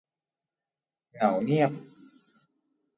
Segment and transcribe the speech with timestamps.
[1.13, 1.71] เหงาเงียบ